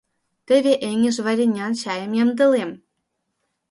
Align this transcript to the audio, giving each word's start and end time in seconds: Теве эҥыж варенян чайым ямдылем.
Теве 0.47 0.73
эҥыж 0.89 1.15
варенян 1.25 1.73
чайым 1.81 2.11
ямдылем. 2.23 2.71